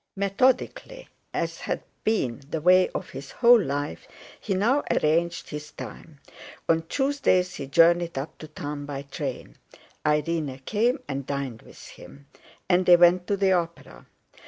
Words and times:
Methodically, 0.15 1.09
as 1.31 1.59
had 1.59 1.83
been 2.03 2.41
the 2.49 2.59
way 2.59 2.89
of 2.89 3.11
his 3.11 3.29
whole 3.29 3.61
life, 3.61 4.07
he 4.39 4.55
now 4.55 4.83
arranged 4.89 5.49
his 5.51 5.69
time. 5.71 6.19
On 6.67 6.87
Tuesdays 6.87 7.53
he 7.53 7.67
journeyed 7.67 8.17
up 8.17 8.35
to 8.39 8.47
town 8.47 8.87
by 8.87 9.03
train; 9.03 9.57
Irene 10.03 10.57
came 10.65 11.01
and 11.07 11.27
dined 11.27 11.61
with 11.61 11.87
him. 11.89 12.25
And 12.67 12.87
they 12.87 12.95
went 12.97 13.27
to 13.27 13.37
the 13.37 13.51
opera. 13.51 14.07